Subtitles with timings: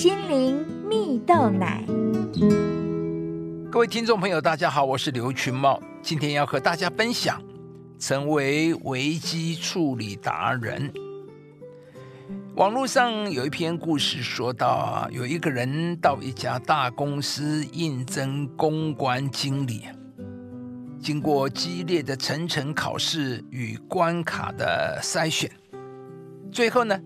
[0.00, 1.84] 心灵蜜豆奶。
[3.70, 7.38] 各位听众朋友，大家好，我是刘群茂，今天要和大家分享
[7.98, 10.90] 成为危机处理达人。
[12.54, 19.82] 网络上有一篇故事，说到啊，有一个人到一家大公司应征公关经理，
[20.98, 25.50] 经过激烈的层层考试与关卡的筛选，
[26.50, 26.98] 最后呢。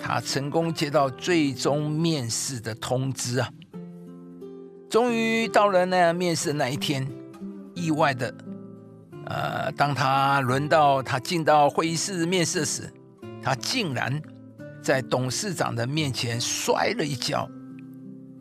[0.00, 3.48] 他成功接到最终面试的通知啊！
[4.88, 7.06] 终于到了那面试的那一天，
[7.74, 8.34] 意外的，
[9.26, 12.90] 呃，当他轮到他进到会议室面试时，
[13.42, 14.20] 他竟然
[14.82, 17.48] 在董事长的面前摔了一跤，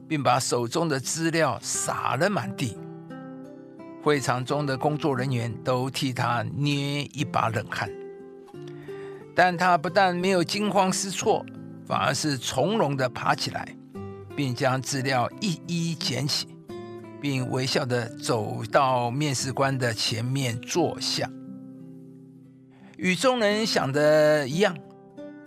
[0.08, 2.78] 并把手中的资料洒了满地。
[4.04, 7.90] 会场中的工作人员都替他捏一把冷汗。
[9.40, 11.46] 但他不但没有惊慌失措，
[11.86, 13.78] 反而是从容的爬起来，
[14.36, 16.48] 并将资料一一捡起，
[17.22, 21.30] 并微笑的走到面试官的前面坐下。
[22.98, 24.76] 与众人想的一样，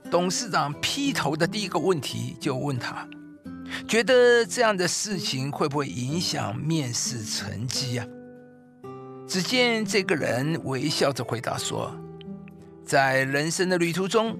[0.08, 3.08] 董事长劈头的第一个问题就问他：
[3.88, 8.06] 觉得这样的事情会不会影响面试成绩呀？
[9.26, 11.92] 只见这个人微笑着回答说。
[12.84, 14.36] 在人生的旅途中，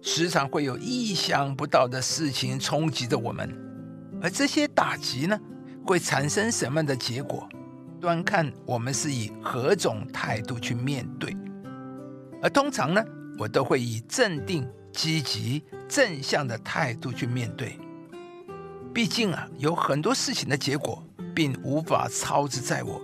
[0.00, 3.48] 时常会有意想不到的事情冲击着我们，
[4.20, 5.38] 而这些打击呢，
[5.86, 7.48] 会产生什么样的结果，
[8.00, 11.36] 端看我们是以何种态度去面对。
[12.42, 13.04] 而通常呢，
[13.38, 17.78] 我都会以镇定、积极、正向的态度去面对。
[18.92, 23.00] 毕竟啊，有很多事情的结果并无法操之在我，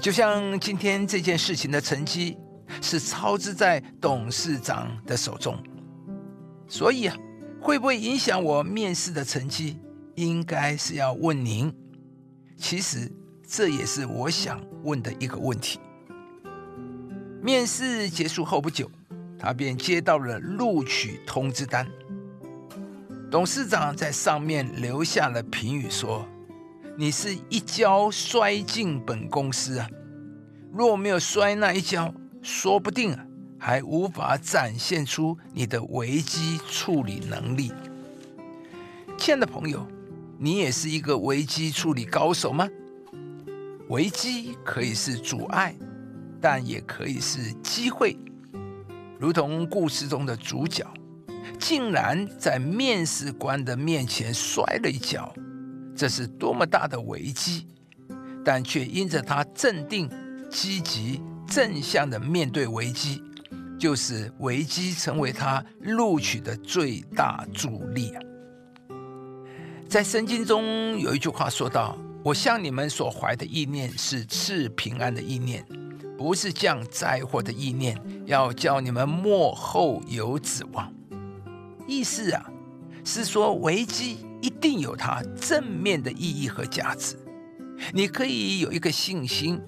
[0.00, 2.38] 就像今天这件事情的成绩。
[2.84, 5.56] 是操之在董事长的手中，
[6.68, 7.16] 所以啊，
[7.58, 9.78] 会不会影响我面试的成绩？
[10.16, 11.74] 应该是要问您。
[12.58, 13.10] 其实
[13.48, 15.80] 这也是我想问的一个问题。
[17.42, 18.90] 面试结束后不久，
[19.38, 21.88] 他便接到了录取通知单。
[23.30, 26.28] 董事长在上面留下了评语说
[26.98, 29.88] ：“你是一跤摔进本公司啊，
[30.70, 32.12] 若没有摔那一跤。”
[32.44, 33.26] 说不定啊，
[33.58, 37.72] 还无法展现出你的危机处理能力。
[39.16, 39.86] 亲爱的朋友，
[40.38, 42.68] 你也是一个危机处理高手吗？
[43.88, 45.74] 危机可以是阻碍，
[46.38, 48.14] 但也可以是机会。
[49.18, 50.86] 如同故事中的主角，
[51.58, 55.34] 竟然在面试官的面前摔了一跤，
[55.96, 57.66] 这是多么大的危机！
[58.44, 60.10] 但却因着他镇定、
[60.50, 61.22] 积极。
[61.46, 63.22] 正向的面对危机，
[63.78, 68.22] 就是危机成为他录取的最大助力啊！
[69.88, 75.64] 在圣经中有一句话说到：“我向你们所怀的意念是赐平安的意念，
[76.18, 77.96] 不是降灾祸的意念，
[78.26, 80.92] 要叫你们幕后有指望。”
[81.86, 82.50] 意思啊，
[83.04, 87.16] 是说危机一定有它正面的意义和价值，
[87.92, 89.60] 你可以有一个信心。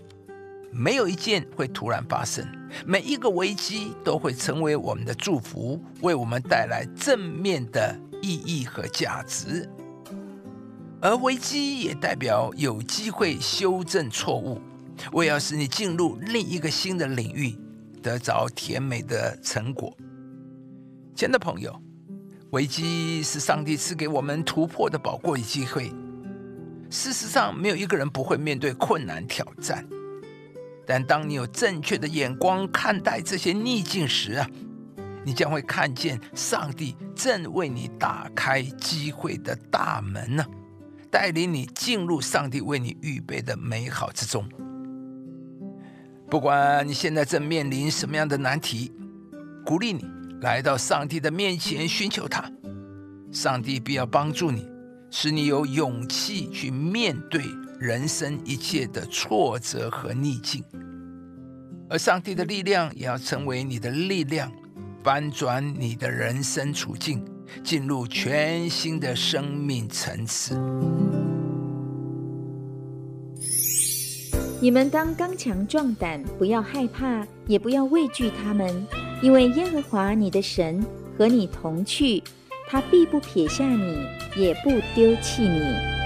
[0.71, 2.47] 没有一件会突然发生，
[2.85, 9.69] 每一个危机都会成为我们的祝福，为我们带来正面的意义和价值。
[11.01, 14.61] 而危机也代表有机会修正错误，
[15.13, 17.55] 为要使你进入另一个新的领域，
[18.03, 19.97] 得着甜美的成果。
[21.15, 21.81] 亲爱的朋友，
[22.51, 25.93] 危机是上帝赐给我们突破的宝贵机会。
[26.91, 29.87] 事实上，没有一个人不会面对困难挑战。
[30.87, 34.49] 但当你有正确的眼光看待这些逆境时啊，
[35.25, 40.47] 你将会看见上帝正为你打开机会的大门呢，
[41.11, 44.49] 带领你进入上帝为你预备的美好之中。
[46.31, 48.93] 不管你现在正面临什么样的难题，
[49.65, 50.05] 鼓励你
[50.41, 52.49] 来到上帝的面前寻求他，
[53.33, 54.69] 上帝必要帮助你，
[55.11, 57.45] 使你有勇气去面对。
[57.79, 60.65] 人生一切的挫折和逆境，
[61.91, 64.51] 而上帝的力量也要成为你的力量，
[65.05, 67.23] 翻转你的人生处境，
[67.63, 70.59] 进入全新的生命层次。
[74.59, 78.87] 你们当刚强壮胆，不要害怕，也不要畏惧他们，
[79.23, 80.83] 因为耶和华你的神
[81.19, 82.23] 和你同去，
[82.67, 83.99] 他必不撇下你，
[84.35, 86.06] 也不丢弃你。